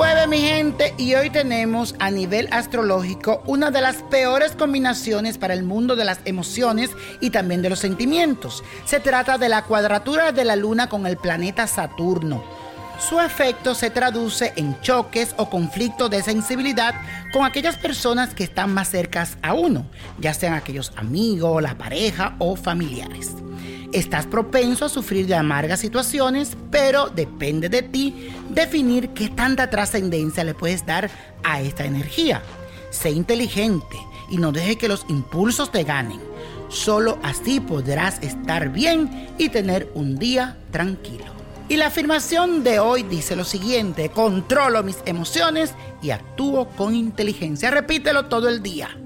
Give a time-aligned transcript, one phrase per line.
[0.00, 5.52] Jueves mi gente y hoy tenemos a nivel astrológico una de las peores combinaciones para
[5.52, 6.88] el mundo de las emociones
[7.20, 8.64] y también de los sentimientos.
[8.86, 12.42] Se trata de la cuadratura de la luna con el planeta Saturno.
[12.98, 16.94] Su efecto se traduce en choques o conflictos de sensibilidad
[17.30, 19.84] con aquellas personas que están más cercas a uno,
[20.18, 23.34] ya sean aquellos amigos, la pareja o familiares.
[23.92, 30.44] Estás propenso a sufrir de amargas situaciones, pero depende de ti definir qué tanta trascendencia
[30.44, 31.10] le puedes dar
[31.42, 32.40] a esta energía.
[32.90, 33.96] Sé inteligente
[34.30, 36.20] y no deje que los impulsos te ganen.
[36.68, 41.24] Solo así podrás estar bien y tener un día tranquilo.
[41.68, 47.72] Y la afirmación de hoy dice lo siguiente, controlo mis emociones y actúo con inteligencia.
[47.72, 48.96] Repítelo todo el día.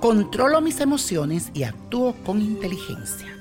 [0.00, 3.35] Controlo mis emociones y actúo con inteligencia.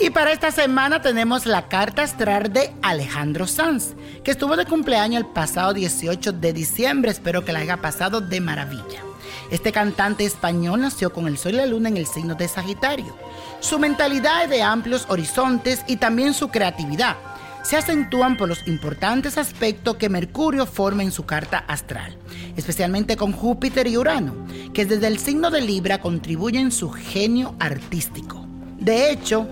[0.00, 5.22] Y para esta semana tenemos la carta astral de Alejandro Sanz, que estuvo de cumpleaños
[5.22, 7.10] el pasado 18 de diciembre.
[7.10, 9.02] Espero que la haya pasado de maravilla.
[9.50, 13.12] Este cantante español nació con el sol y la luna en el signo de Sagitario.
[13.58, 17.16] Su mentalidad es de amplios horizontes y también su creatividad
[17.62, 22.16] se acentúan por los importantes aspectos que Mercurio forma en su carta astral,
[22.56, 28.46] especialmente con Júpiter y Urano, que desde el signo de Libra contribuyen su genio artístico.
[28.78, 29.48] De hecho,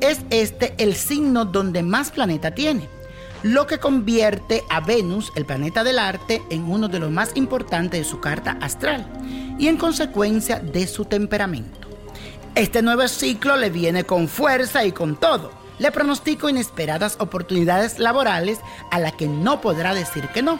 [0.00, 2.88] es este el signo donde más planeta tiene,
[3.42, 8.00] lo que convierte a Venus, el planeta del arte, en uno de los más importantes
[8.00, 9.06] de su carta astral
[9.58, 11.88] y en consecuencia de su temperamento.
[12.54, 15.52] Este nuevo ciclo le viene con fuerza y con todo.
[15.78, 18.58] Le pronostico inesperadas oportunidades laborales
[18.90, 20.58] a las que no podrá decir que no.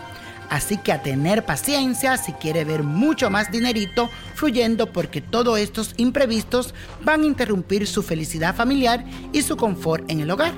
[0.51, 5.95] Así que a tener paciencia si quiere ver mucho más dinerito fluyendo porque todos estos
[5.99, 10.55] imprevistos van a interrumpir su felicidad familiar y su confort en el hogar.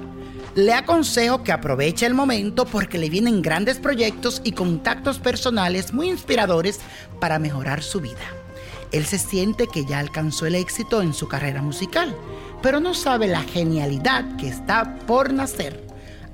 [0.54, 6.08] Le aconsejo que aproveche el momento porque le vienen grandes proyectos y contactos personales muy
[6.08, 6.80] inspiradores
[7.20, 8.18] para mejorar su vida.
[8.92, 12.16] Él se siente que ya alcanzó el éxito en su carrera musical,
[12.62, 15.86] pero no sabe la genialidad que está por nacer.